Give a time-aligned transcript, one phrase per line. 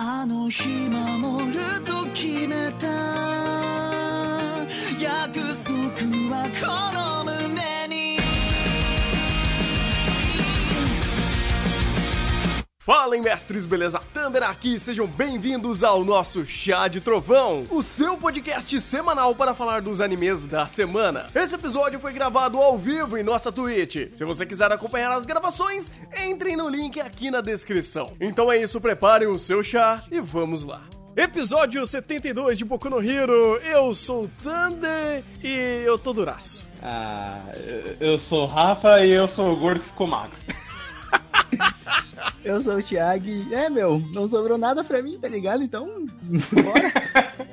[0.00, 2.86] あの日守ると決めた
[4.96, 5.74] 約束
[6.30, 7.17] はこの
[12.88, 14.00] Fala, mestres, beleza?
[14.14, 19.82] Thunder aqui, sejam bem-vindos ao nosso Chá de Trovão, o seu podcast semanal para falar
[19.82, 21.28] dos animes da semana.
[21.34, 24.16] Esse episódio foi gravado ao vivo em nossa Twitch.
[24.16, 25.92] Se você quiser acompanhar as gravações,
[26.26, 28.12] entrem no link aqui na descrição.
[28.18, 30.80] Então é isso, preparem o seu chá e vamos lá.
[31.14, 36.66] Episódio 72 de Boku no Hero, eu sou o Thunder e eu tô duraço.
[36.82, 37.42] Ah,
[38.00, 40.38] eu sou o Rafa e eu sou o gordo que ficou magro.
[42.44, 45.62] Eu sou o Thiago e, é, meu, não sobrou nada pra mim, tá ligado?
[45.62, 46.06] Então,
[46.52, 46.92] bora.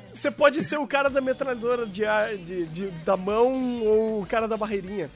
[0.02, 4.26] Você pode ser o cara da metralhadora de, ar- de- de- da mão ou o
[4.26, 5.10] cara da barreirinha.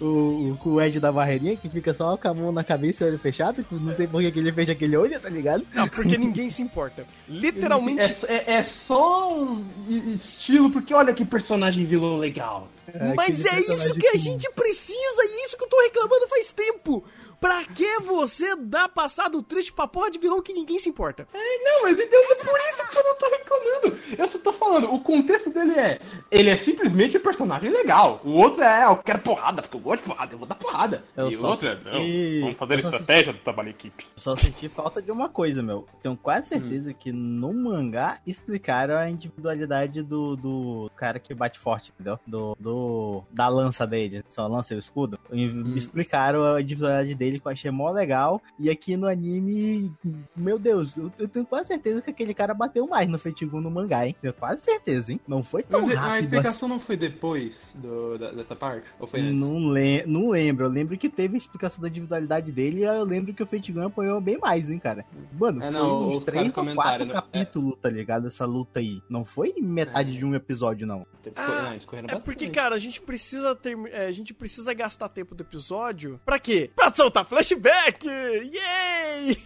[0.00, 3.06] o, o, o Ed da barreirinha que fica só com a mão na cabeça e
[3.06, 5.66] o olho fechado, que não sei por que que ele fecha aquele olho, tá ligado?
[5.74, 7.04] Não, porque ninguém se importa.
[7.28, 8.24] Literalmente.
[8.26, 12.68] É, é- é só um estilo, porque olha que personagem vilão legal.
[13.14, 16.52] Mas aquele é isso que a gente precisa, e isso que eu tô reclamando faz
[16.52, 17.04] tempo.
[17.40, 21.26] Pra que você dá passado triste pra porra de vilão que ninguém se importa?
[21.32, 23.98] É, não, mas então é por isso que eu não tô reclamando.
[24.18, 26.00] Eu só tô falando, o contexto dele é.
[26.30, 28.20] Ele é simplesmente um personagem legal.
[28.24, 31.04] O outro é, eu quero porrada, porque eu gosto de porrada, eu vou dar porrada.
[31.16, 34.06] Eu e o outro é, não, senti- vamos fazer estratégia do trabalho em equipe.
[34.16, 35.86] Só senti falta de uma coisa, meu.
[36.02, 41.92] Tenho quase certeza que no mangá explicaram a individualidade do, do cara que bate forte,
[41.94, 42.18] entendeu?
[42.26, 45.18] Do, do da lança dele, só lança e o escudo.
[45.30, 48.40] Me explicaram a individualidade dele que eu achei mó legal.
[48.58, 49.92] E aqui no anime,
[50.36, 53.70] meu Deus, eu, eu tenho quase certeza que aquele cara bateu mais no Fetigun no
[53.70, 54.14] mangá, hein?
[54.20, 55.20] Tenho quase certeza, hein?
[55.26, 56.24] Não foi tão Mas a rápido assim.
[56.24, 58.86] explicação não foi depois do- da- dessa parte?
[58.98, 59.34] Ou foi antes?
[59.34, 60.64] Não, le não lembro.
[60.66, 63.72] Eu lembro que teve a explicação da individualidade dele e eu lembro que o Fate
[63.72, 65.04] Gun apanhou bem mais, hein, cara.
[65.38, 67.12] Mano, É, foi não, uns os três ou quatro né?
[67.14, 68.26] capítulos, tá ligado?
[68.28, 69.02] Essa luta aí.
[69.08, 70.18] Não foi metade É.
[70.18, 71.06] de um episódio, não.
[71.36, 72.22] Ah, Não, É bastante.
[72.24, 76.20] porque, cara, a gente precisa ter, é, a gente precisa gastar tempo do episódio.
[76.24, 76.70] Pra quê?
[76.74, 78.04] Pra soltar flashback!
[78.04, 79.36] Yay!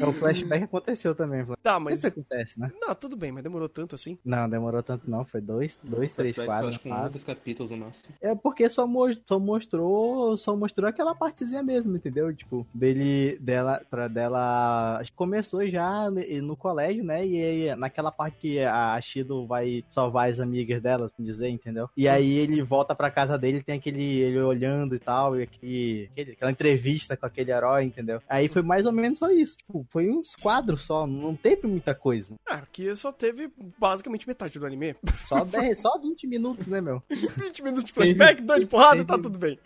[0.00, 1.46] É, o flashback aconteceu também.
[1.62, 2.00] Tá, mas.
[2.00, 2.70] Sempre acontece, né?
[2.80, 4.18] Não, tudo bem, mas demorou tanto assim.
[4.24, 5.24] Não, demorou tanto não.
[5.24, 6.68] Foi dois, dois três, quatro.
[6.68, 7.08] acho que caso.
[7.18, 8.04] 11 capítulos no máximo.
[8.20, 12.34] É porque só, mo- só mostrou só mostrou aquela partezinha mesmo, entendeu?
[12.34, 17.26] Tipo, dele dela para dela acho que começou já no colégio, né?
[17.26, 21.88] E aí, naquela parte que a Shido vai salvar as amigas dela, assim dizer, entendeu?
[21.96, 26.10] E aí ele volta pra casa dele, tem aquele ele olhando e tal, e aquele-
[26.32, 28.20] aquela entrevista com aquele herói, entendeu?
[28.28, 31.94] Aí foi mais ou menos só isso, tipo, foi uns quadros só, não teve muita
[31.94, 32.34] coisa.
[32.48, 34.96] Ah, aqui só teve basicamente metade do anime.
[35.24, 37.02] Só 10, só 20 minutos, né, meu?
[37.10, 39.58] 20 minutos de flashback, dois de porrada, tá teve- tudo bem.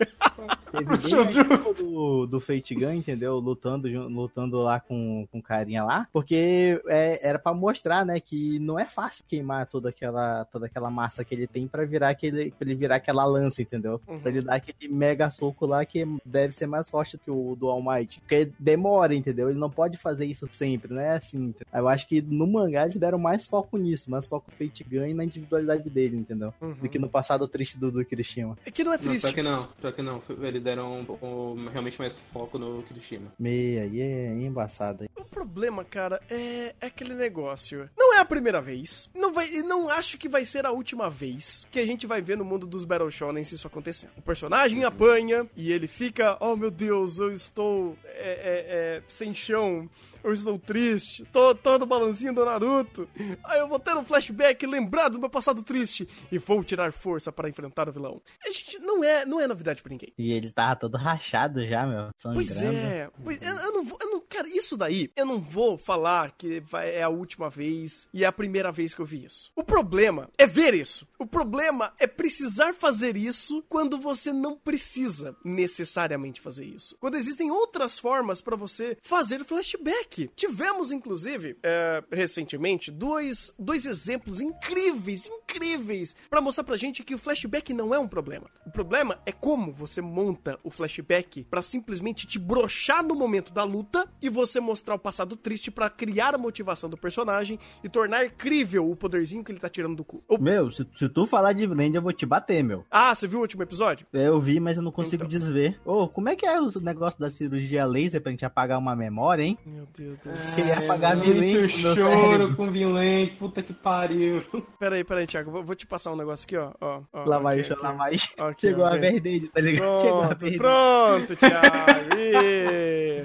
[0.71, 3.37] Teve do, do Fate Gun, entendeu?
[3.37, 6.07] Lutando, lutando lá com, com o carinha lá.
[6.11, 10.89] Porque é, era pra mostrar, né, que não é fácil queimar toda aquela, toda aquela
[10.89, 12.51] massa que ele tem pra virar aquele.
[12.51, 14.01] pra ele virar aquela lança, entendeu?
[14.07, 14.19] Uhum.
[14.19, 17.67] Pra ele dar aquele mega soco lá que deve ser mais forte que o do
[17.69, 18.19] All Might.
[18.21, 19.49] Porque demora, entendeu?
[19.49, 21.53] Ele não pode fazer isso sempre, não é assim.
[21.73, 25.05] Eu acho que no mangá eles deram mais foco nisso, mais foco no Fate Gun
[25.05, 26.53] e na individualidade dele, entendeu?
[26.61, 26.73] Uhum.
[26.73, 28.57] Do que no passado triste do, do Kirishima.
[28.65, 29.21] É que não é Não, triste.
[29.23, 30.21] pior que não, pior que não.
[30.41, 33.31] Eles deram um, um- realmente mais foco no Kirishima.
[33.39, 35.05] Meia, aí é embaçado.
[35.17, 37.89] O problema, cara, é, é aquele negócio.
[37.97, 39.09] Não é a primeira vez.
[39.13, 42.37] Não vai, não acho que vai ser a última vez que a gente vai ver
[42.37, 44.11] no mundo dos Battle Shonen isso acontecendo.
[44.17, 49.33] O personagem apanha e ele fica, oh meu Deus, eu estou é, é, é, sem
[49.33, 49.89] chão.
[50.23, 53.09] Eu estou triste, tô todo balancinho do Naruto.
[53.43, 57.29] Aí eu vou ter um flashback lembrado do meu passado triste e vou tirar força
[57.29, 58.21] para enfrentar o vilão.
[58.41, 60.13] A gente não é, não é novidade pra ninguém.
[60.17, 62.07] E ele tava todo rachado já, meu.
[62.17, 62.35] Sangrando.
[62.47, 65.77] Pois é, pois- eu, eu não vou, eu não, cara, isso daí, eu não vou
[65.77, 69.25] falar que vai, é a última vez e é a primeira vez que eu vi
[69.25, 69.51] isso.
[69.55, 71.07] O problema é ver isso.
[71.17, 76.95] O problema é precisar fazer isso quando você não precisa necessariamente fazer isso.
[76.99, 80.29] Quando existem outras formas pra você fazer flashback.
[80.35, 87.17] Tivemos, inclusive, é, recentemente, dois, dois exemplos incríveis, incríveis, pra mostrar pra gente que o
[87.17, 88.49] flashback não é um problema.
[88.65, 93.63] O problema é como você monta o flashback pra simplesmente te brochar no momento da
[93.63, 98.29] luta e você mostrar o passado triste pra criar a motivação do personagem e tornar
[98.31, 100.23] crível o poderzinho que ele tá tirando do cu.
[100.27, 102.83] O- Meu, se, se tu falar de Blend, eu vou te bater, meu.
[102.89, 104.05] Ah, você viu o último episódio?
[104.11, 105.39] Eu vi, mas eu não consigo Então.
[105.39, 105.79] desver.
[105.85, 109.43] Ô, como é que é o negócio da cirurgia laser pra gente apagar uma memória,
[109.43, 109.57] hein?
[109.65, 110.55] Meu Deus do É, céu.
[110.65, 114.43] Queria apagar muito violento no meu choro com violento, puta que pariu.
[114.79, 115.51] Pera aí, pera aí, Thiago.
[115.51, 116.71] Vou, vou te passar um negócio aqui, ó.
[116.81, 118.13] ó, ó Lá vai, aqui, lá vai.
[118.39, 120.01] Aqui, Chegou ó, a verdade, tá ligado?
[120.01, 120.57] Chegou a Pronto, verdade.
[120.57, 122.13] pronto, Thiago.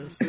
[0.07, 0.25] Isso,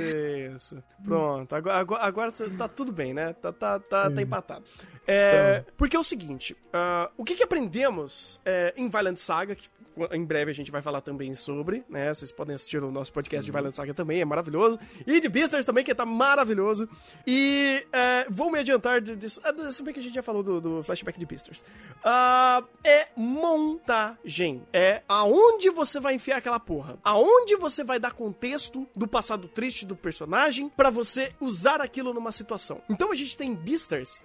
[0.56, 0.83] isso.
[1.03, 3.33] Pronto, agora, agora, agora tá, tá tudo bem, né?
[3.33, 4.66] Tá, tá, tá, tá empatado.
[5.08, 9.68] É, porque é o seguinte, ah, o que, que aprendemos é, em Violent Saga, que
[10.12, 12.14] em breve a gente vai falar também sobre, né?
[12.14, 14.80] Vocês podem assistir o nosso podcast de Violent Saga também, é maravilhoso.
[15.06, 16.88] E de Beastars também, que tá maravilhoso.
[17.26, 19.42] E é, vou me adiantar disso.
[19.44, 21.66] É, se bem que a gente já falou do, do flashback de Beastars.
[22.04, 24.64] Ah, é montagem.
[24.72, 26.98] É aonde você vai enfiar aquela porra.
[27.04, 32.32] Aonde você vai dar contexto do passado triste do personagem pra você usar aquilo numa
[32.32, 32.82] situação.
[32.90, 33.54] Então a gente tem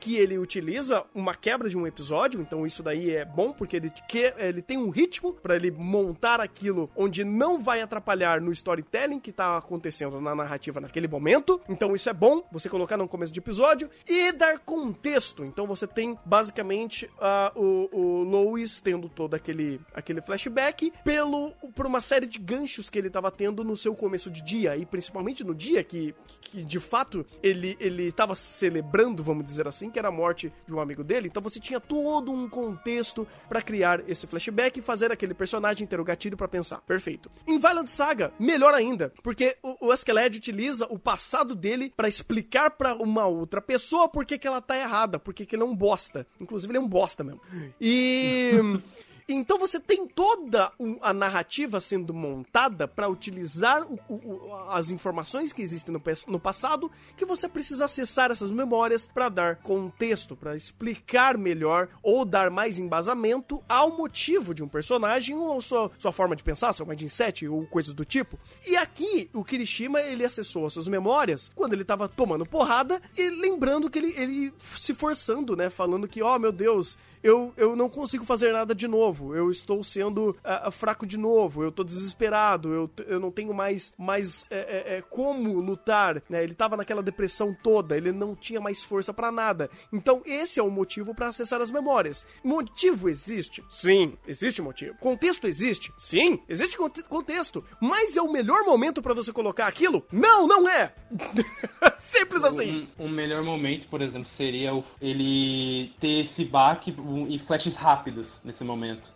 [0.00, 3.90] Que ele utiliza uma quebra de um episódio, então isso daí é bom porque ele,
[4.08, 9.18] que, ele tem um ritmo pra ele montar aquilo onde não vai atrapalhar no storytelling
[9.18, 11.60] que tá acontecendo na narrativa naquele momento.
[11.68, 15.44] Então isso é bom você colocar no começo de episódio e dar contexto.
[15.44, 21.86] Então você tem basicamente ah, o, o Lois tendo todo aquele, aquele flashback pelo por
[21.86, 25.42] uma série de ganchos que ele tava tendo no seu começo de dia e principalmente
[25.42, 30.08] no dia que, que de fato ele ele tava celebrando, vamos dizer assim, que era
[30.08, 31.28] a morte de um amigo dele.
[31.28, 36.00] Então você tinha todo um contexto pra criar esse flashback e fazer aquele personagem ter
[36.00, 36.80] o gatilho pra pensar.
[36.82, 37.30] Perfeito.
[37.46, 42.70] Em Violent Saga, melhor ainda, porque o, o Askeladd utiliza o passado dele pra explicar
[42.70, 45.66] pra uma outra pessoa por que que ela tá errada, por que que ele é
[45.66, 46.26] um bosta.
[46.40, 47.40] Inclusive ele é um bosta mesmo.
[47.80, 48.52] E
[49.28, 55.62] Então você tem toda a narrativa sendo montada para utilizar o- o- as informações que
[55.62, 61.38] existem no, no passado que você precisa acessar essas memórias para dar contexto, para explicar
[61.38, 66.42] melhor ou dar mais embasamento ao motivo de um personagem ou sua, sua forma de
[66.42, 68.38] pensar, seu mindset ou coisas do tipo.
[68.66, 73.30] E aqui o Kirishima ele acessou as suas memórias quando ele tava tomando porrada e
[73.30, 77.88] lembrando que ele, ele se forçando, né, falando que ó meu Deus eu, eu não
[77.88, 79.34] consigo fazer nada de novo.
[79.34, 81.64] Eu estou sendo ah, fraco de novo.
[81.64, 82.72] Eu tô desesperado.
[82.72, 86.22] Eu, eu não tenho mais, mais é, é, é, como lutar.
[86.28, 86.44] Né?
[86.44, 87.96] Ele tava naquela depressão toda.
[87.96, 89.70] Ele não tinha mais força pra nada.
[89.90, 92.26] Então, esse é o motivo pra acessar as memórias.
[92.44, 93.64] Motivo existe?
[93.70, 94.94] Sim, existe motivo.
[95.00, 95.92] Contexto existe?
[95.98, 97.64] Sim, existe conte- contexto.
[97.80, 100.04] Mas é o melhor momento pra você colocar aquilo?
[100.12, 100.94] Não, não é!
[101.98, 102.86] Simples assim.
[102.98, 107.76] Um, um melhor momento, por exemplo, seria o- ele ter esse baque um, e flashes
[107.76, 109.10] rápidos nesse momento.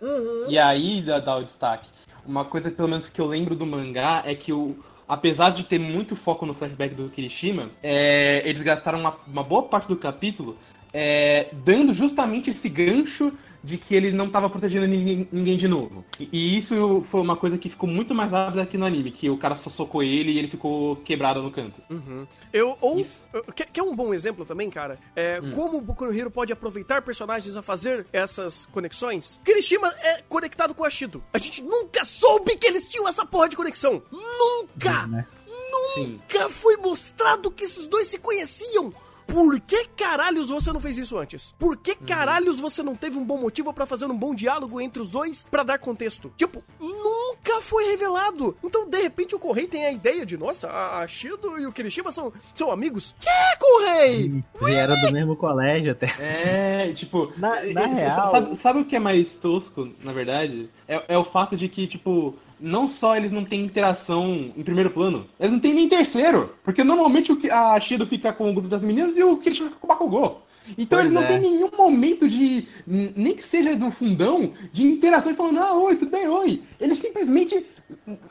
[0.48, 1.88] E aí dá, dá o destaque.
[2.24, 4.76] Uma coisa, pelo menos, que eu lembro do mangá é que o.
[5.08, 9.62] Apesar de ter muito foco no flashback do Kirishima, é, eles gastaram uma, uma boa
[9.62, 10.58] parte do capítulo
[10.92, 13.32] é, dando justamente esse gancho
[13.68, 16.04] de que ele não estava protegendo ninguém, ninguém de novo.
[16.18, 19.28] E, e isso foi uma coisa que ficou muito mais rápida aqui no anime, que
[19.28, 21.80] o cara só socou ele e ele ficou quebrado no canto.
[22.50, 23.04] Eu, ou,
[23.54, 24.98] quer, quer um bom exemplo também, cara?
[25.14, 29.38] É, Como o Boku no Hero pode aproveitar personagens a fazer essas conexões?
[29.44, 31.22] Kirishima é conectado com o Ashido.
[31.32, 34.02] A gente nunca soube que eles tinham essa porra de conexão.
[34.10, 35.06] Nunca!
[35.06, 35.26] Né?
[35.94, 36.20] Sim.
[36.30, 38.92] Nunca foi mostrado que esses dois se conheciam.
[39.28, 41.54] Por que caralhos você não fez isso antes?
[41.58, 45.02] Por que caralhos você não teve um bom motivo pra fazer um bom diálogo entre
[45.02, 46.32] os dois pra dar contexto?
[46.34, 46.64] Tipo,
[47.60, 48.56] foi revelado.
[48.62, 52.10] Então, de repente, o Correio tem a ideia de, nossa, a Shido e o Kirishima
[52.12, 53.14] são, são amigos.
[53.20, 53.28] Que,
[53.58, 54.44] Correio?
[54.62, 56.06] Vieram do mesmo colégio até.
[56.20, 57.32] É, tipo.
[57.36, 60.68] Na- na real- Sabe, sabe o que é mais tosco, na verdade?
[60.86, 64.90] É, é o fato de que, tipo, não só eles não têm interação em primeiro
[64.90, 66.54] plano, eles não têm nem em terceiro.
[66.64, 69.68] Porque normalmente o que a Shido fica com o grupo das meninas e o Kirishima
[69.68, 70.42] fica com o Bakugou.
[70.76, 71.26] Então Pois eles não é.
[71.26, 72.66] têm nenhum momento de.
[72.86, 76.62] Nem que seja no fundão, de interação e falando, ah, oi, tudo bem, oi.
[76.80, 77.64] Eles simplesmente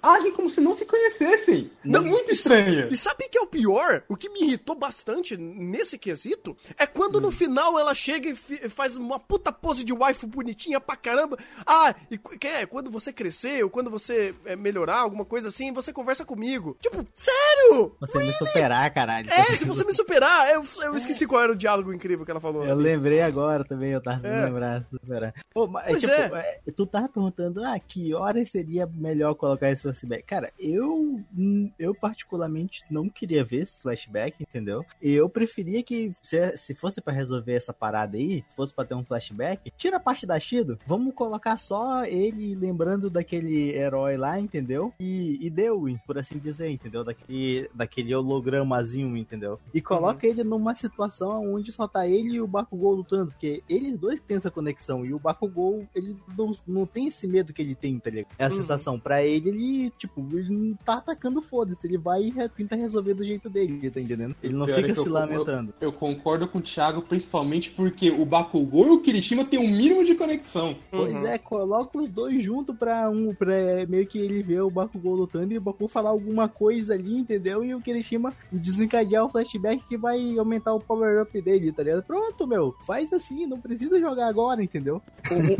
[0.01, 1.71] agem como se não se conhecessem.
[1.83, 2.87] Não, Não, muito e- estranho.
[2.91, 4.03] E sabe que é o pior?
[4.07, 7.21] O que me irritou bastante nesse quesito é quando Hum.
[7.21, 8.35] no final ela chega e
[8.69, 11.37] faz uma puta pose de waifu bonitinha pra caramba.
[11.65, 15.91] Ah, e é, quando você crescer ou quando você é, melhorar, alguma coisa assim, você
[15.93, 16.77] conversa comigo.
[16.81, 17.95] Tipo, sério?
[17.99, 19.29] Você me superar, caralho.
[19.31, 22.39] É, se você me superar, eu, eu esqueci qual era o diálogo incrível que ela
[22.39, 22.65] falou.
[22.65, 24.45] Eu lembrei agora também, eu tava É.
[24.45, 25.33] lembrando, superar.
[25.53, 26.59] Pô, mas, Pois tipo, é.
[26.67, 30.23] é, tu tava perguntando, ah, que hora seria melhor colocar esse flashback.
[30.23, 34.85] Cara, eu, hum, eu particularmente não queria ver esse flashback, entendeu?
[35.01, 39.05] Eu preferia que, se, se fosse para resolver essa parada aí, fosse para ter um
[39.05, 44.93] flashback, tira a parte da Shido, vamos colocar só ele lembrando daquele herói lá, entendeu?
[44.99, 47.03] E, e deu, por assim dizer, entendeu?
[47.03, 49.59] Daquele, daquele hologramazinho, entendeu?
[49.73, 50.33] E coloca uhum.
[50.33, 54.37] ele numa situação onde só tá ele e o Bakugou lutando, porque eles dois têm
[54.37, 58.09] essa conexão, e o Bakugou, ele não, não tem esse medo que ele tem, tá
[58.09, 58.27] ligado?
[58.37, 58.55] É a uhum.
[58.55, 58.99] sensação.
[58.99, 63.23] Pra ele, ele, tipo, ele não tá atacando foda-se, ele vai e tenta resolver do
[63.23, 64.35] jeito dele, tá entendendo?
[64.41, 65.73] Ele não fica se eu, lamentando.
[65.79, 69.67] Eu, eu, concordo com o Thiago, principalmente porque o Bakugou e o Kirishima tem um
[69.67, 70.75] mínimo de conexão.
[70.91, 71.27] Pois uhum.
[71.27, 73.55] é, coloca os dois juntos pra um, pra
[73.87, 77.63] meio que ele ver o Bakugou lutando e o Bakugou falar alguma coisa ali, entendeu?
[77.63, 82.03] E o Kirishima desencadear o flashback que vai aumentar o power-up dele, tá ligado?
[82.03, 85.01] Pronto, meu, faz assim, não precisa jogar agora, entendeu?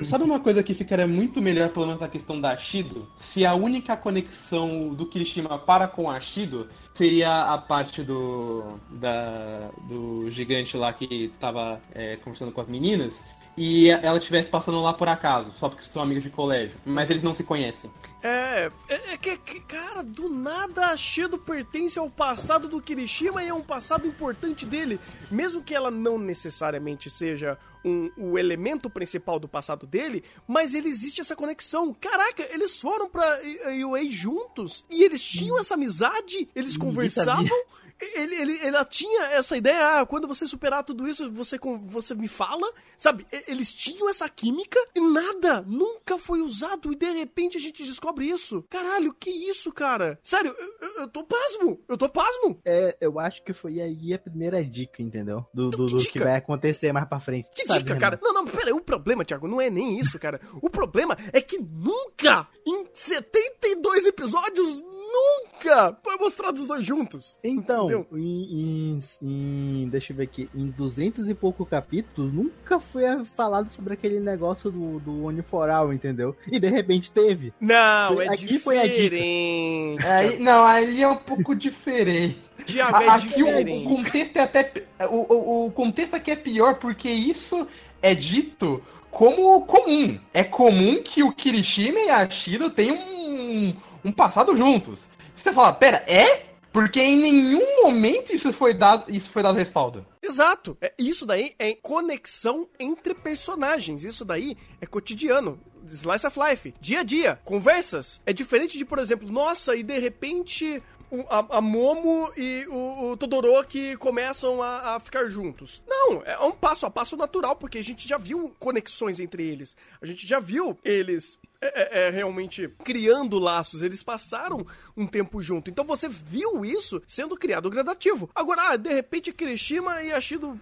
[0.09, 3.07] Sabe uma coisa que ficaria muito melhor, pelo menos na questão da Shido?
[3.17, 9.69] Se a única conexão do Kirishima para com a Shido seria a parte do da,
[9.87, 13.23] do gigante lá que tava é, conversando com as meninas
[13.57, 16.77] e ela estivesse passando lá por acaso, só porque são amigos de colégio.
[16.85, 17.89] Mas eles não se conhecem.
[18.21, 23.47] É, é, é que, cara, do nada a Shido pertence ao passado do Kirishima e
[23.47, 24.99] é um passado importante dele.
[25.31, 30.87] Mesmo que ela não necessariamente seja um, o elemento principal do passado dele, mas ele
[30.87, 31.95] existe essa conexão.
[31.99, 33.39] Caraca, eles foram pra
[33.87, 37.57] UA juntos e eles tinham essa amizade, eles conversavam.
[37.99, 42.27] Ele, ele, ela tinha essa ideia, ah, quando você superar tudo isso, você, você me
[42.27, 43.25] fala, sabe?
[43.47, 48.25] Eles tinham essa química e nada, nunca foi usado e de repente a gente descobre
[48.25, 48.63] isso.
[48.69, 50.19] Caralho, que isso, cara?
[50.23, 52.59] Sério, eu, eu tô pasmo, eu tô pasmo.
[52.65, 55.45] É, eu acho que foi aí a primeira dica, entendeu?
[55.53, 57.49] Do, do, do que, que, vai acontecer mais pra frente.
[57.55, 57.99] Que sabe, dica, né?
[57.99, 58.19] cara?
[58.21, 60.39] Não, não, pera, o problema, Thiago, não é nem isso, cara.
[60.61, 67.37] o problema é que nunca, em 72 episódios, nunca foi mostrado os dois juntos.
[67.43, 70.49] Então, em, em, em, Deixa eu ver aqui.
[70.55, 73.03] Em duzentos e pouco capítulos, nunca foi
[73.35, 76.35] falado sobre aquele negócio do, do Uniforal, entendeu?
[76.51, 77.53] E de repente teve.
[77.59, 78.59] Não, é aqui diferente.
[78.59, 80.07] Foi a dica.
[80.07, 82.41] É, não, ali é um pouco diferente.
[82.65, 83.85] Diabo, é aqui diferente.
[83.85, 84.71] O, o, contexto é até.
[85.09, 87.67] O, o, o contexto aqui é pior porque isso
[88.01, 90.19] é dito como comum.
[90.33, 95.01] É comum que o Kirishima e a Shido tenham um, um passado juntos.
[95.35, 96.45] Você fala, pera, é?
[96.71, 100.05] Porque em nenhum momento isso foi dado, isso foi dado respaldo.
[100.21, 100.77] Exato.
[100.81, 104.03] É, isso daí é conexão entre personagens.
[104.03, 105.59] Isso daí é cotidiano.
[105.89, 108.21] Slice of Life, dia a dia, conversas.
[108.25, 110.83] É diferente de, por exemplo, nossa, e de repente
[111.29, 115.81] a, a, Momo e o, o Todoroki começam a, a, ficar juntos.
[115.87, 119.75] Não, é um passo a passo natural, porque a gente já viu conexões entre eles.
[120.01, 123.81] A gente já viu eles é, é, é, realmente criando laços.
[123.81, 125.69] Eles passaram um tempo junto.
[125.69, 128.29] Então você viu isso sendo criado gradativo.
[128.35, 130.59] Agora, ah, de repente, Kirishima e Ashido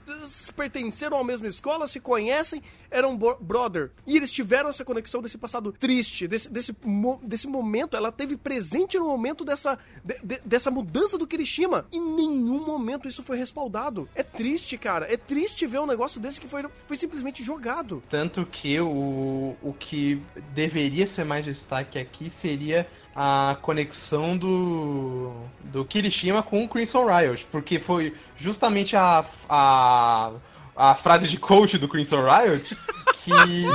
[0.56, 3.92] pertenceram à mesma escola, se conhecem, eram brother.
[4.08, 6.76] E eles tiveram essa conexão desse passado triste, desse, desse,
[7.24, 7.98] desse momento.
[7.98, 11.86] Ela teve presente no momento dessa, de, de, dessa mudança do Kirishima.
[11.92, 14.08] Em nenhum momento isso foi respaldado.
[14.16, 15.12] É triste, cara.
[15.12, 18.02] É triste ver um negócio desse que foi, foi simplesmente jogado.
[18.10, 20.22] Tanto que o, o que
[20.54, 27.06] deveria deveria ser mais destaque aqui seria a conexão do, do Kirishima com o Crimson
[27.06, 30.32] Riot, porque foi justamente a, a,
[30.76, 32.78] a frase de coach do Crimson Riot
[33.26, 33.66] que.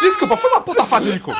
[0.00, 1.38] Desculpa, foi uma puta frase de coach.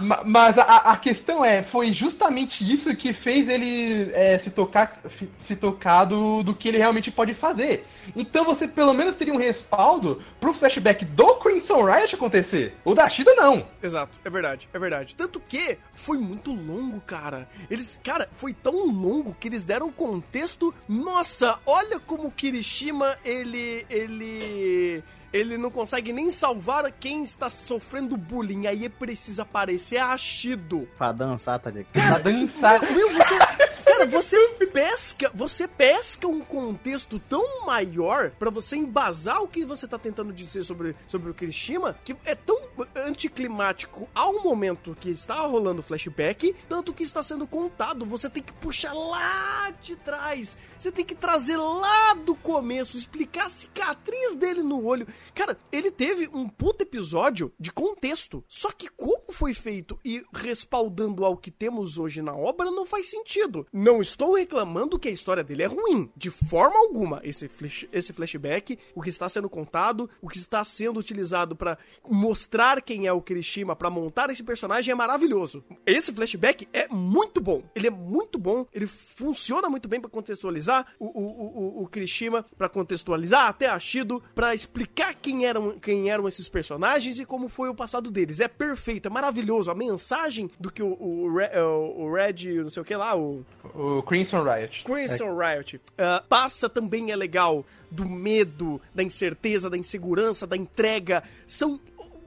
[0.00, 4.98] mas, mas a, a, questão é, foi justamente isso que fez ele é, se tocar,
[5.38, 7.86] se tocar do, do que ele realmente pode fazer.
[8.16, 12.74] Então você pelo menos teria um respaldo pro flashback do Crimson Riot acontecer.
[12.84, 13.66] O da Shida não.
[13.82, 15.14] Exato, é verdade, é verdade.
[15.14, 17.48] Tanto que foi muito longo, cara.
[17.70, 20.74] Eles, cara, foi tão longo que eles deram contexto.
[20.88, 28.16] Nossa, olha como o Kirishima ele ele ele não consegue nem salvar quem está sofrendo
[28.16, 28.66] bullying.
[28.66, 30.88] Aí precisa aparecer a Ashido.
[30.98, 31.92] Pra dançar, tá ligado?
[31.92, 32.80] Pra dançar.
[32.92, 33.38] Meu, você,
[33.84, 39.86] cara, você pesca, você pesca um contexto tão maior para você embasar o que você
[39.86, 42.59] tá tentando dizer sobre, sobre o Kirishima, que é tão
[42.94, 48.06] anticlimático ao momento que está rolando o flashback, tanto que está sendo contado.
[48.06, 50.56] Você tem que puxar lá de trás.
[50.78, 55.06] Você tem que trazer lá do começo, explicar a cicatriz dele no olho.
[55.34, 58.44] Cara, ele teve um puto episódio de contexto.
[58.48, 62.84] Só que como como foi feito e respaldando ao que temos hoje na obra, não
[62.84, 63.66] faz sentido.
[63.72, 67.20] Não estou reclamando que a história dele é ruim, de forma alguma.
[67.22, 71.78] Esse, flash, esse flashback, o que está sendo contado, o que está sendo utilizado para
[72.08, 75.62] mostrar quem é o Kirishima, para montar esse personagem é maravilhoso.
[75.86, 77.62] Esse flashback é muito bom.
[77.74, 82.44] Ele é muito bom, ele funciona muito bem para contextualizar o, o, o, o Kirishima,
[82.58, 87.48] para contextualizar até a Shido, para explicar quem eram, quem eram esses personagens e como
[87.48, 88.40] foi o passado deles.
[88.40, 89.70] É perfeito, é maravilhoso.
[89.70, 93.44] A mensagem do que o, o, Re- o Red, não sei o que lá, o
[93.74, 94.82] O Crimson Riot.
[94.84, 101.22] Crimson Riot ah, passa também é legal do medo, da incerteza, da insegurança, da entrega.
[101.46, 101.78] São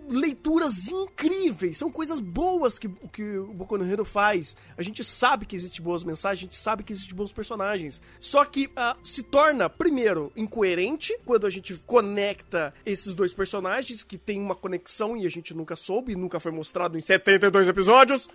[0.10, 4.55] leituras incríveis, são coisas boas que, que o Boku no Hero faz.
[4.77, 8.01] A gente sabe que existem boas mensagens, a gente sabe que existem bons personagens.
[8.19, 14.17] Só que ah, se torna, primeiro, incoerente quando a gente conecta esses dois personagens que
[14.17, 18.29] tem uma conexão e a gente nunca soube, nunca foi mostrado em 72 episódios.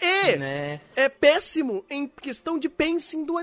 [0.00, 0.80] E Né?
[0.96, 3.34] é péssimo em questão de pacing do,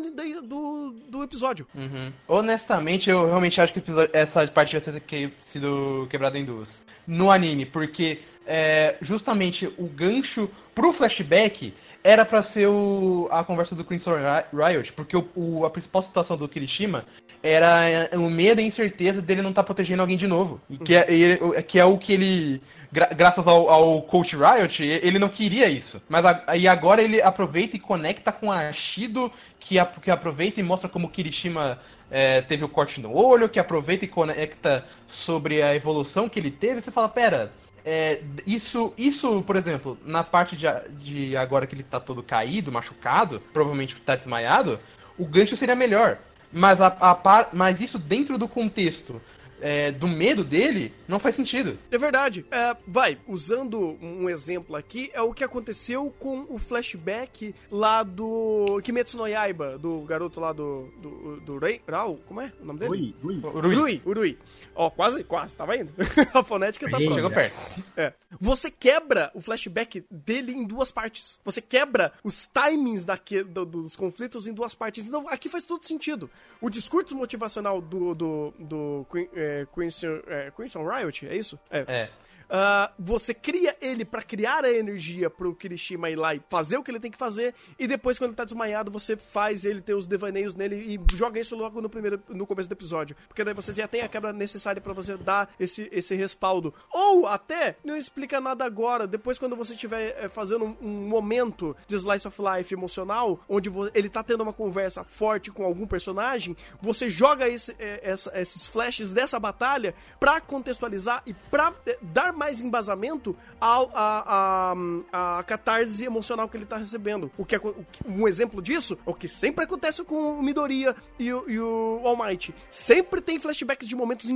[0.41, 1.67] do, do episódio.
[1.75, 2.11] Uhum.
[2.27, 3.83] Honestamente, eu realmente acho que
[4.13, 6.83] essa parte vai ser sido quebrada em duas.
[7.07, 11.73] No anime, porque é, justamente o gancho pro flashback
[12.03, 16.01] era pra ser o, a conversa do Crimson Ri- Riot, porque o, o- a principal
[16.01, 17.05] situação do Kirishima
[17.43, 20.59] era é, o medo e a incerteza dele não estar protegendo alguém de novo.
[20.69, 22.61] E que, é, ele- o- que é o que ele.
[22.91, 26.01] gra- graças ao, ao Coach Riot, e- ele não queria isso.
[26.09, 30.63] Mas aí agora ele aproveita e conecta com a Shido, que, a- que aproveita e
[30.63, 31.79] mostra como o Kirishima
[32.11, 36.51] é, teve o corte no olho, que aproveita e conecta sobre a evolução que ele
[36.51, 36.81] teve.
[36.81, 37.53] Você fala, pera.
[37.85, 40.67] é, isso, isso, por exemplo, na parte de,
[40.99, 44.79] de agora que ele tá todo caído, machucado, provavelmente tá desmaiado,
[45.17, 46.17] o gancho seria melhor.
[46.51, 49.21] Mas, a, a mas isso dentro do contexto
[49.61, 51.77] é, do medo dele não faz sentido.
[51.91, 52.45] É verdade.
[52.51, 58.79] É, vai, usando um exemplo aqui, é o que aconteceu com o flashback lá do
[58.83, 60.87] Kimetsu no Yaiba, do garoto lá do.
[61.01, 62.91] do, do Rei, Rao, como é o nome dele?
[62.91, 63.39] Ui, ui.
[63.39, 64.37] Rui, Urui, Urui.
[64.75, 65.93] Ó, quase, quase, tava indo.
[66.33, 67.05] A fonética tá Ui.
[67.05, 67.29] próxima.
[67.29, 67.83] chegou perto.
[67.95, 68.13] É.
[68.39, 71.39] Você quebra o flashback dele em duas partes.
[71.43, 75.07] Você quebra os timings daque- do- dos conflitos em duas partes.
[75.07, 76.29] Então, aqui faz todo sentido.
[76.61, 81.59] O discurso motivacional do, do, do Queen- é, Crimson, é, Crimson Riot, é isso?
[81.69, 81.79] É.
[81.87, 82.09] É.
[82.53, 86.83] Ah, você cria ele pra criar a energia pro Kirishima ir lá e fazer o
[86.83, 89.93] que ele tem que fazer, e depois, quando ele tá desmaiado, você faz ele ter
[89.93, 93.15] os devaneios nele e joga isso logo no primeiro no começo do episódio.
[93.29, 96.73] Porque daí você já tem a quebra necessária pra você dar esse, esse respaldo.
[96.91, 101.73] Ou até, não explica nada agora, depois quando você estiver eh, fazendo um, um momento
[101.87, 106.57] de slice of life emocional, onde ele tá tendo uma conversa forte com algum personagem,
[106.81, 112.33] você joga esse, eh, essa- esses flashes dessa batalha pra contextualizar e pra eh, dar
[112.41, 114.73] mais embasamento ao, a,
[115.13, 117.31] a, a catarse emocional que ele tá recebendo.
[117.37, 117.61] O que, é
[118.07, 122.01] um exemplo disso é o que sempre acontece com o Midoriya e o, e o
[122.03, 122.51] All Might.
[122.67, 124.27] Sempre tem flashbacks de momentos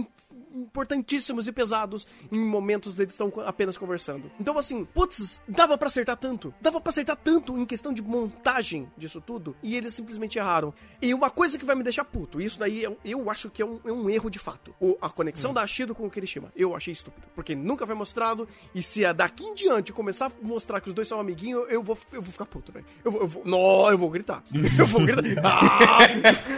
[0.56, 4.32] importantíssimos e pesados em momentos eles estão apenas conversando.
[4.40, 6.54] Então assim, putz, dava pra acertar tanto.
[6.62, 10.74] Dava pra acertar tanto em questão de montagem disso tudo e eles simplesmente erraram.
[11.02, 13.62] E uma coisa que vai me deixar puto, isso daí é um- eu acho que
[13.62, 14.74] é um, é um erro de fato.
[14.80, 16.52] O- a conexão da Ashido com o Kirishima.
[16.56, 20.80] Eu achei estúpido, porque nunca foi mostrado e se daqui em diante começar a mostrar
[20.82, 22.86] que os dois são amiguinhos, eu vou eu vou ficar puto, velho.
[23.04, 24.44] Eu vou eu vou, não, eu vou gritar.
[24.78, 25.36] Eu vou gritar.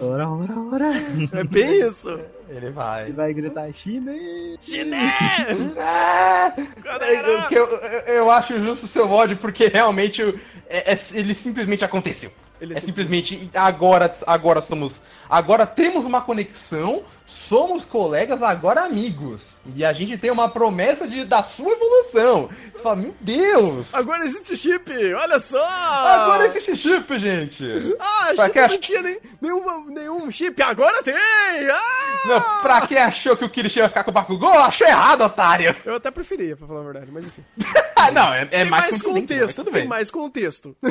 [0.00, 0.86] Ah, Ora, ora, ora.
[1.32, 2.08] é bem isso.
[2.50, 3.04] Ele vai.
[3.04, 4.12] Ele vai gritar China.
[4.60, 5.12] Chiné!
[5.78, 7.46] Ah, Galera!
[7.50, 10.22] eu, eu, eu- eu acho justo o seu ódio, porque realmente
[10.68, 12.30] é- é- ele simplesmente aconteceu.
[12.60, 15.00] Ele é simplesmente agora, agora somos.
[15.28, 19.42] Agora temos uma conexão, somos colegas, agora amigos.
[19.76, 22.48] E a gente tem uma promessa de, da sua evolução.
[22.72, 23.86] Você fala, meu Deus!
[23.92, 25.64] Agora existe chip, olha só!
[25.64, 27.64] Agora existe chip, gente!
[27.98, 31.14] Ah, Pra chip que não ach- tinha nem, nenhuma, nenhum chip, agora tem!
[31.14, 32.26] Ah!
[32.26, 35.74] Não, pra quem achou que o Kirishima ia ficar com o Bakugou, achou errado, otário!
[35.84, 37.44] Eu até preferia, pra falar a verdade, mas enfim.
[38.14, 39.88] Não, é, é tem mais, mais, contexto, tudo tem bem.
[39.88, 40.74] mais contexto.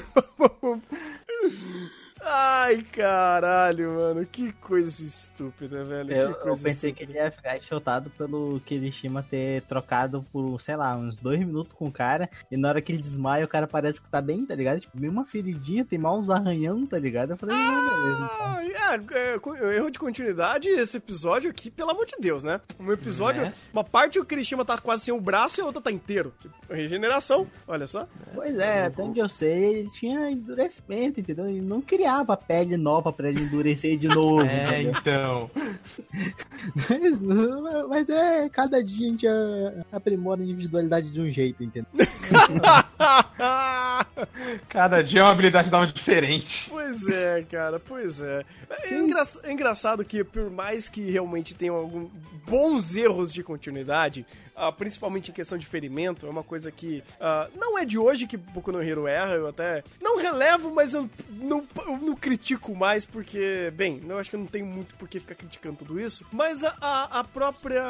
[2.21, 6.11] Ai, caralho, mano, que coisa estúpida, velho.
[6.11, 10.95] Eu, eu pensei que ele ia ficar chotado pelo Kirishima ter trocado por, sei lá,
[10.95, 12.29] uns dois minutos com o cara.
[12.51, 14.79] E na hora que ele desmaia, o cara parece que tá bem, tá ligado?
[14.81, 17.31] Tipo, meio uma feridinha, tem mal uns arranhão, tá ligado?
[17.31, 18.31] Eu falei, não, beleza.
[18.33, 18.37] então.
[18.41, 22.59] Ah, é, é, erro de continuidade, esse episódio aqui, pelo amor de Deus, né?
[22.79, 23.53] Um episódio, Né?
[23.71, 26.33] uma parte o Kirishima tá quase sem o braço e a outra tá inteiro.
[26.39, 28.07] Tipo, regeneração, olha só.
[28.33, 31.47] Pois é, até onde eu sei, ele tinha endurecimento, entendeu?
[31.47, 34.39] Ele não queria criava pele nova pra ele endurecer de novo.
[34.49, 34.99] É, entendeu?
[34.99, 35.51] então.
[36.89, 37.19] Mas,
[37.87, 39.27] mas é, cada dia a gente
[39.91, 41.91] aprimora a individualidade de um jeito, entendeu?
[44.67, 46.71] Cada dia é uma habilidade nova diferente.
[46.89, 48.43] Pois é, cara, pois é.
[48.69, 52.09] É, engra- é engraçado que, por mais que realmente tenham alguns
[52.47, 54.25] bons erros de continuidade,
[54.55, 58.25] ah, principalmente em questão de ferimento, é uma coisa que ah, não é de hoje
[58.25, 62.75] que Boku no Hero erra, eu até não relevo, mas eu não, eu não critico
[62.75, 65.99] mais, porque, bem, eu acho que eu não tenho muito por que ficar criticando tudo
[65.99, 67.83] isso, mas a, a, a própria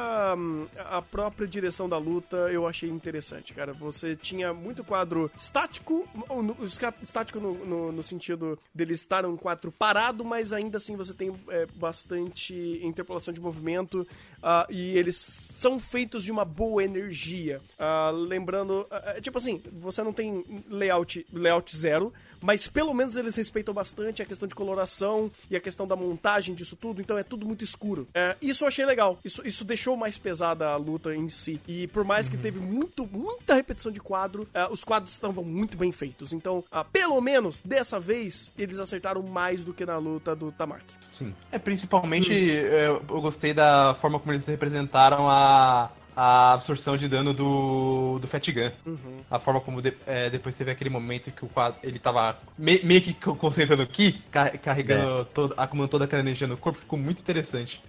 [0.90, 3.72] a própria direção da luta eu achei interessante, cara.
[3.74, 6.58] Você tinha muito quadro estático, ou no-
[7.02, 11.34] estático no, no, no sentido dele estar um quadro parado, mas ainda assim você tem
[11.50, 14.08] é, bastante interpolação de movimento
[14.42, 17.62] ah, e eles são feitos de uma boa energia.
[17.78, 23.36] Ah, lembrando, é tipo assim, você não tem layout, layout zero, mas pelo menos eles
[23.36, 27.24] respeitam bastante a questão de coloração e a questão da montagem disso tudo, então é
[27.24, 28.08] tudo muito escuro.
[28.14, 31.60] É, isso eu achei legal, isso, isso deixou mais pesada a luta em si.
[31.68, 35.78] E por mais que teve muito, muita repetição de quadro, é, os quadros estavam muito
[35.78, 36.34] bem feitos.
[36.34, 40.94] Então, ah, pelo menos dessa vez, eles acertaram mais do que na luta do Tamaki.
[41.12, 41.34] Sim.
[41.52, 45.90] É, principalmente é, eu gostei da forma como eles representaram a,
[46.22, 48.72] a absorção de dano do, do Fat Gun.
[49.32, 52.82] A forma como de- é, depois teve aquele momento que o quadro, ele tava me-
[52.84, 57.00] meio que co- concentrando aqui, car- carregando, todo, acumulando toda aquela energia no corpo, ficou
[57.00, 57.82] muito interessante.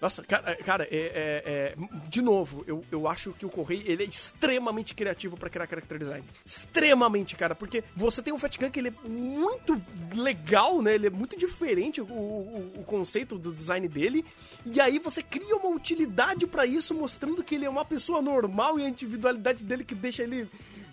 [0.00, 1.74] Nossa, cara, cara é, é- é-
[2.08, 5.98] de novo, eu, eu acho que o Correio ele é extremamente criativo pra criar character
[5.98, 6.24] design.
[6.46, 9.78] Extremamente, cara, porque você tem um Fat Gun que ele é muito
[10.14, 10.94] legal, né?
[10.94, 14.24] Ele é muito diferente o, o, o conceito do design dele.
[14.64, 18.78] E aí você cria uma utilidade pra isso, mostrando que ele é uma pessoa normal
[18.78, 20.48] e a individualidade dele que deixa ele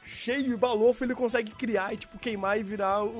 [0.06, 3.12] cheio e balofo, ele consegue criar e tipo queimar e virar o, o,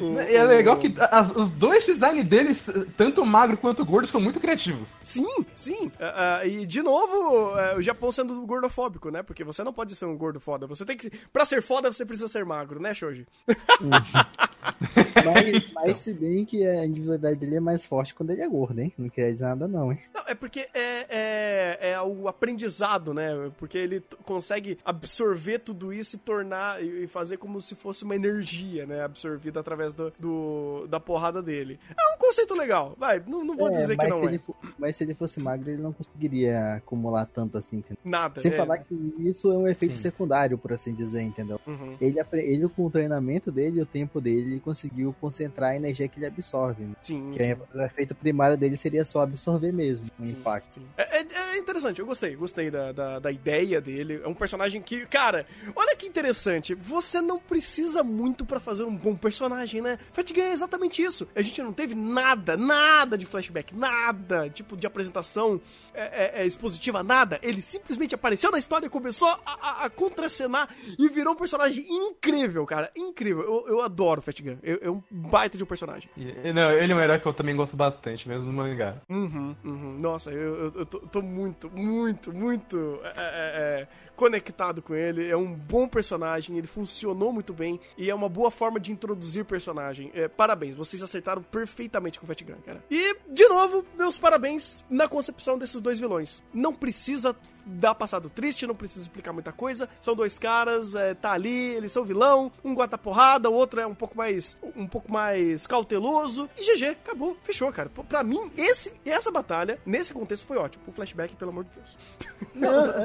[0.00, 2.64] o- o- E é legal o- que as- os dois designs deles,
[2.96, 4.88] tanto o magro quanto o gordo, são muito criativos.
[5.02, 5.92] Sim, sim.
[6.00, 9.22] Ah, ah, e de novo, é, o Japão sendo gordofóbico, né?
[9.22, 10.66] Porque você não pode ser um gordo foda.
[10.66, 11.10] Você tem que.
[11.30, 13.26] Pra ser foda, você precisa ser magro, né, Shoji?
[15.24, 18.80] Mas, mas se bem que a individualidade dele é mais forte quando ele é gordo,
[18.80, 18.92] hein?
[18.98, 19.98] Não queria dizer nada, não, hein?
[20.14, 23.50] Não, é porque é, é, é o aprendizado, né?
[23.58, 28.86] Porque ele consegue absorver tudo isso e tornar e fazer como se fosse uma energia,
[28.86, 29.02] né?
[29.02, 31.78] Absorvida através do, do- da porrada dele.
[31.90, 33.22] É um conceito legal, vai.
[33.26, 34.28] Não, não vou É, dizer que não se é.
[34.28, 37.98] ele fo- mas se ele fosse magro, ele não conseguiria acumular tanto assim, entendeu?
[38.04, 38.40] Nada.
[38.40, 38.54] Sem é.
[38.54, 40.02] falar que isso é um efeito Sim.
[40.02, 41.60] secundário, por assim dizer, entendeu?
[41.66, 41.96] Uhum.
[42.00, 46.18] Ele, ele, com o treinamento dele, o tempo dele, ele conseguiu concentrar a energia que
[46.18, 46.84] ele absorve.
[46.84, 46.94] né?
[47.02, 47.56] Sim, Que sim.
[47.74, 50.74] o efeito primário dele seria só absorver mesmo o Sim, impacto.
[50.74, 50.86] sim.
[50.96, 54.20] É, é- é interessante, eu gostei, gostei da, da, da ideia dele.
[54.24, 56.74] É um personagem que, cara, olha que interessante.
[56.74, 59.98] Você não precisa muito pra fazer um bom personagem, né?
[60.12, 61.26] Fat Gun é exatamente isso.
[61.34, 65.60] A gente não teve nada, nada de flashback, nada, tipo de apresentação
[65.94, 66.02] é,
[66.38, 67.38] é, é, expositiva, nada.
[67.42, 70.68] Ele simplesmente apareceu na história, começou a, a, a contracenar
[70.98, 72.90] e virou um personagem incrível, cara.
[72.96, 73.42] Incrível.
[73.42, 74.58] Eu, eu adoro o Fat Gun.
[75.10, 76.08] É é um baita de um personagem.
[76.16, 78.96] E- não, ele é um herói que eu também gosto bastante, mesmo no mangá.
[79.08, 79.98] Uhum, uhum.
[80.00, 83.12] Nossa, eu, eu, eu tô, tô muito, muito, muito é, é,
[83.82, 85.28] é, conectado com ele.
[85.28, 89.44] É um bom personagem, ele funcionou muito bem e é uma boa forma de introduzir
[89.44, 90.10] personagem.
[90.14, 92.82] É, parabéns, vocês acertaram perfeitamente com o Fat Gun, cara.
[92.90, 96.42] E, de novo, meus parabéns na concepção desses dois vilões.
[96.52, 97.34] Não precisa
[97.64, 99.88] dar passado triste, não precisa explicar muita coisa.
[100.00, 103.86] São dois caras, é, tá ali, eles são vilão, um guarda porrada, o outro é
[103.86, 106.48] um pouco mais um pouco mais cauteloso.
[106.56, 107.90] E GG, acabou, fechou, cara.
[108.08, 110.84] Pra mim, esse, essa batalha, nesse contexto, foi ótimo.
[110.86, 111.96] O flashback, pelo amor de Deus.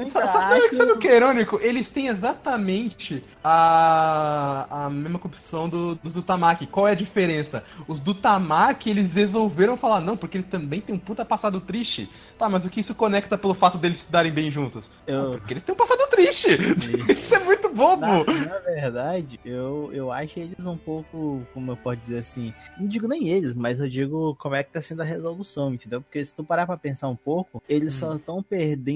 [0.02, 1.58] Eu, Sa- Sabe, sabe o que é irônico?
[1.62, 6.66] Eles têm exatamente a, a mesma concepção do, dos do Tamaki.
[6.66, 7.64] Qual é a diferença?
[7.86, 12.10] Os do Tamaki, eles resolveram falar, não, porque eles também têm um puta passado triste.
[12.38, 14.90] Tá, mas o que isso conecta pelo fato deles se darem bem juntos?
[15.06, 16.48] Eu- Ah, porque eles têm um passado triste.
[17.10, 18.00] isso é muito bobo.
[18.00, 22.86] Na, na verdade, eu, eu acho eles um pouco, como eu posso dizer assim, não
[22.86, 26.00] digo nem eles, mas eu digo como é que tá sendo a resolução, entendeu?
[26.00, 28.42] Porque se tu parar pra pensar um pouco, eles só estão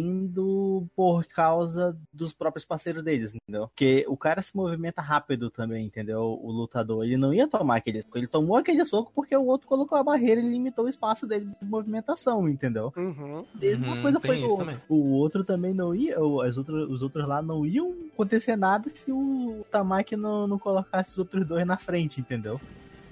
[0.04, 3.68] perdendo por causa dos próprios parceiros deles, entendeu?
[3.68, 6.38] Porque o cara se movimenta rápido também, entendeu?
[6.42, 9.66] O lutador, ele não ia tomar aquele soco, ele tomou aquele soco porque o outro
[9.66, 12.92] colocou a barreira e limitou o espaço dele de movimentação, entendeu?
[12.96, 13.44] Uhum.
[13.54, 14.76] Mesma Uhum, coisa foi do também.
[14.88, 18.90] O outro também não ia, o- as outras, os outros lá não iam acontecer nada
[18.94, 22.60] se o Tamaki não, não colocasse os outros dois na frente, entendeu?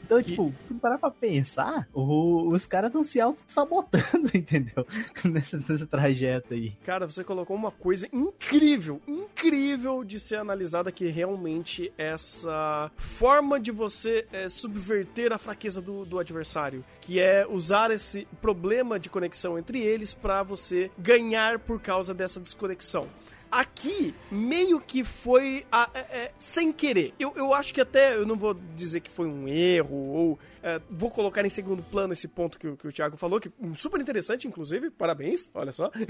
[0.09, 4.87] Então, tipo, se parar pra pensar, o- os caras estão se auto-sabotando, entendeu?
[5.23, 6.71] Nessa, trajeto aí.
[6.83, 13.71] Cara, você colocou uma coisa incrível, incrível de ser analisada que realmente essa forma de
[13.71, 19.59] você é, subverter a fraqueza do, do adversário, que é usar esse problema de conexão
[19.59, 23.07] entre eles pra você ganhar por causa dessa desconexão.
[23.51, 27.15] Aqui, meio que foi a- é, é, sem querer.
[27.19, 30.81] Eu, eu acho que até, eu não vou dizer que foi um erro, ou é,
[30.91, 34.01] vou colocar em segundo plano esse ponto que, o- que o Thiago falou, que super
[34.01, 35.91] interessante, inclusive, parabéns, olha só.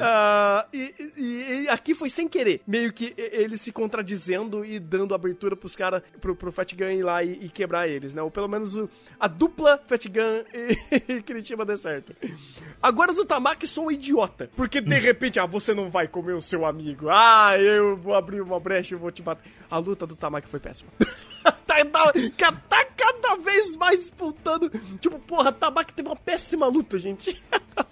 [0.00, 4.78] Ah, e, e- e aqui foi sem querer, meio que e- ele se contradizendo e
[4.78, 8.22] dando abertura pros caras, pro, pro Fat Gun ir lá e, e quebrar eles, né?
[8.22, 10.44] Ou pelo menos o- a dupla Fat Gun
[11.08, 12.14] e, Curitiba dê certo.
[12.82, 16.40] Agora do Tamaki sou um idiota, porque de repente, ah, você não vai comer o
[16.40, 19.50] seu amigo, ah, eu vou abrir uma brecha e vou te bater.
[19.70, 20.90] A luta do Tamaki foi péssima.
[21.66, 21.84] tá,
[22.68, 22.84] tá,
[23.52, 24.70] vez mais disputando.
[25.00, 27.40] Tipo, porra, Tamaki teve uma péssima luta, gente.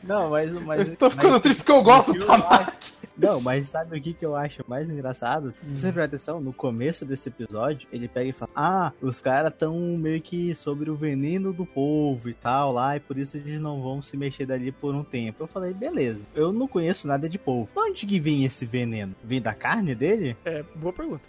[0.02, 0.50] Não, mas.
[0.52, 2.92] mas Eu tô ficando mas- triste porque eu gosto do Tamaki.
[3.20, 5.52] Não, mas sabe o que, que eu acho mais engraçado?
[5.76, 9.78] Você presta atenção, no começo desse episódio, ele pega e fala: Ah, os caras tão
[9.98, 13.82] meio que sobre o veneno do povo e tal lá, e por isso eles não
[13.82, 15.42] vão se mexer dali por um tempo.
[15.42, 17.68] Eu falei, beleza, eu não conheço nada de povo.
[17.74, 19.14] De onde que vem esse veneno?
[19.22, 20.36] Vem da carne dele?
[20.44, 21.28] É, boa pergunta.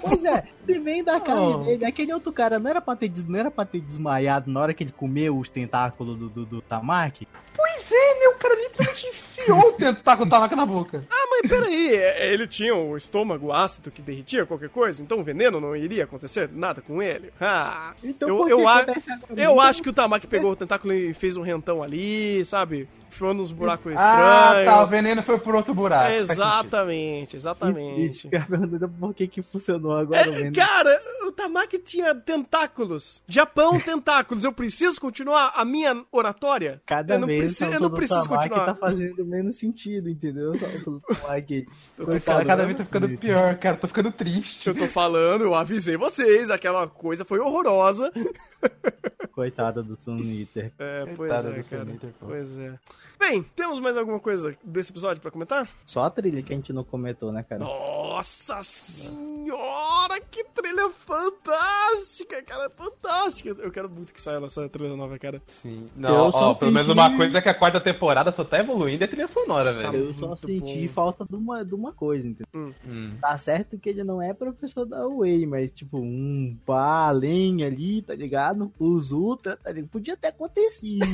[0.00, 1.58] Pois é, se vem da carne Oh.
[1.58, 4.74] dele, aquele outro cara não era pra ter, não era pra ter desmaiado na hora
[4.74, 7.26] que ele comeu os tentáculos do, do, do Tamaki?
[7.74, 8.26] Pois é, né?
[8.28, 9.06] O cara literalmente
[9.38, 11.04] enfiou o tentáculo do Tamaki na boca.
[11.10, 15.24] Ah, mas peraí, é, ele tinha o estômago ácido que derretia qualquer coisa, então o
[15.24, 17.32] veneno não iria acontecer nada com ele?
[17.40, 18.84] Ah, Então eu, eu, a-
[19.30, 22.88] eu Então, acho que o Tamaki pegou o tentáculo e fez um rentão ali, sabe?
[23.08, 24.64] Enfiou nos buracos Ah, estranhos.
[24.64, 24.82] tá.
[24.84, 26.02] O veneno foi por outro buraco.
[26.04, 26.32] Faz sentido.
[26.32, 28.18] Exatamente, E exatamente.
[28.22, 30.54] ficar perguntando por que que funcionou agora o É, veneno.
[30.56, 33.22] cara, o Tamaki tinha tentáculos.
[33.28, 34.44] Japão, tentáculos.
[34.44, 36.80] Eu preciso continuar a minha oratória?
[36.86, 38.66] Cada eu não vez preciso, eu não preciso Tamaki continuar.
[38.66, 40.54] tá fazendo menos sentido, entendeu?
[40.54, 43.76] Eu tô falando, cada vez tá ficando pior, cara.
[43.76, 44.66] Tô ficando triste.
[44.66, 48.12] eu tô falando, eu avisei vocês, aquela coisa foi horrorosa.
[49.32, 50.72] Coitada do Suniter.
[50.78, 51.86] É, pois Coitada é, do cara.
[52.20, 52.26] Pô.
[52.26, 52.78] Pois é.
[53.18, 55.68] Bem, temos mais alguma coisa desse episódio pra comentar?
[55.86, 57.64] Só a trilha que a gente não comentou, né, cara?
[58.12, 63.56] Nossa senhora, que trilha fantástica, cara, fantástica.
[63.58, 65.40] Eu quero muito que saia essa trilha nova, cara.
[65.46, 65.88] Sim.
[65.96, 68.58] Eu Não, só ó, pelo menos uma coisa é que a quarta temporada só tá
[68.58, 70.08] evoluindo é a trilha sonora, velho.
[70.08, 70.92] Eu só muito senti bom.
[70.92, 72.74] falta de uma, de uma coisa, entendeu?
[72.86, 73.14] Hum.
[73.18, 78.02] Tá certo que ele não é professor da Way, mas tipo, um pá além ali,
[78.02, 78.70] tá ligado?
[78.78, 79.88] Os Ultra, tá ligado?
[79.88, 81.06] Podia ter acontecido,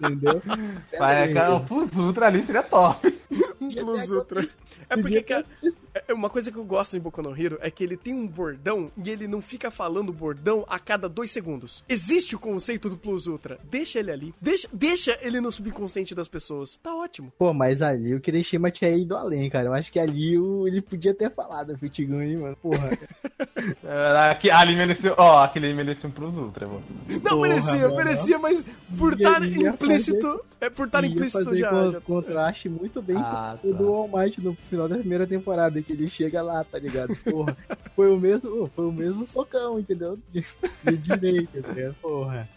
[0.00, 0.40] entendeu?
[0.98, 3.10] Vai, cara, o Plus Ultra ali seria top.
[3.58, 4.48] Plus Ultra.
[4.88, 5.44] É porque, cara,
[6.12, 8.90] uma coisa que eu gosto em Boku no Hero é que ele tem um bordão
[9.02, 11.82] e ele não fica falando bordão a cada dois segundos.
[11.88, 13.58] Existe o conceito do Plus Ultra.
[13.64, 14.34] Deixa ele ali.
[14.40, 16.76] Deixa, deixa ele no subconsciente das pessoas.
[16.82, 17.32] Tá ótimo.
[17.38, 19.68] Pô, mas ali o Kirishima tinha ido além, cara.
[19.68, 22.56] Eu acho que ali o, ele podia ter falado Fitgun, mano.
[22.60, 22.90] Porra.
[23.82, 26.82] É, aqui- Ali mereceu, ó, aquele ali mereceu um Plus Ultra, mano.
[27.08, 27.96] Não, Porra, merecia, mano.
[27.96, 28.66] merecia, mas
[28.98, 30.44] por estar implícito.
[30.60, 31.70] É por estar implícito fazer já.
[31.70, 33.78] con- já- contraste muito bem Ah, com o tá.
[33.78, 37.14] do All Might no final da primeira temporada, que ele chega lá, tá ligado?
[37.16, 37.56] Porra,
[37.94, 40.18] foi o mesmo, foi o mesmo socão, entendeu?
[40.30, 40.44] De,
[40.84, 41.94] de direita, tá ligado?
[42.02, 42.48] Porra.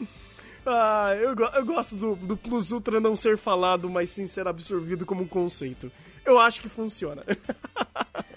[0.66, 5.06] Ah, eu, eu gosto do, do Plus Ultra não ser falado, mas sim ser absorvido
[5.06, 5.92] como um conceito.
[6.26, 7.24] Eu acho que funciona.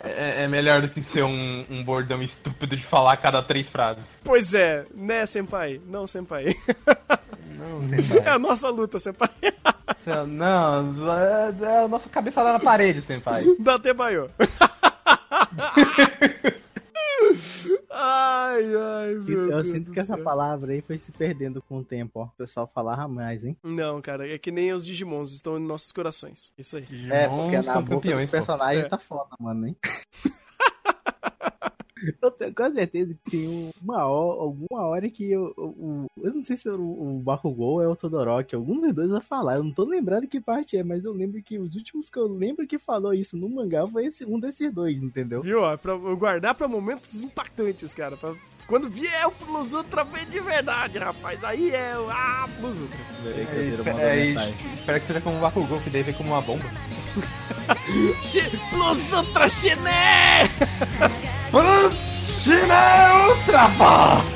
[0.02, 3.68] É, é melhor do que ser um, um bordão estúpido de falar a cada três
[3.68, 4.04] frases.
[4.24, 5.80] pois é, né, Senpai?
[5.86, 6.54] Não, Senpai.
[7.58, 9.28] Não, sei É a nossa luta, Senpai.
[10.26, 13.44] Não, é, é a nossa cabeçada na parede, senpai.
[13.58, 14.28] Dá até baiô.
[17.90, 20.24] Ai, ai, meu Eu Deus sinto do que essa céu.
[20.24, 22.24] palavra aí foi se perdendo com o tempo, ó.
[22.24, 23.56] O pessoal falava mais, hein?
[23.62, 26.52] Não, cara, é que nem os Digimons estão em nossos corações.
[26.56, 26.86] Isso aí.
[27.10, 28.88] É, porque na boca campeões, dos personagens É.
[28.88, 29.76] tá foda, mano, hein?
[32.22, 36.34] Eu tenho quase certeza que tem um- uma hora, alguma hora que eu, o- eu
[36.34, 39.20] não sei se é o, o Bakugou ou é o Todoroki, algum dos dois vai
[39.20, 39.56] falar.
[39.56, 42.26] Eu não tô lembrando que parte é, mas eu lembro que os últimos que eu
[42.26, 45.42] lembro que falou isso no mangá foi esse, um desses dois, entendeu?
[45.42, 45.60] Viu?
[45.62, 48.16] ó, Pra eu guardar pra momentos impactantes, cara.
[48.16, 48.34] Pra
[48.66, 51.42] quando vier o Plus Ultra bem de verdade, rapaz.
[51.42, 52.08] Aí é o.
[52.08, 52.98] Ah, Plus Ultra.
[53.24, 54.54] O É, é, mensagem.
[54.74, 56.64] espero que seja como um Bakugou, que daí vem como uma bomba.
[58.70, 60.44] Plus Ultra Chiné!
[62.44, 64.29] China Ultra Ball!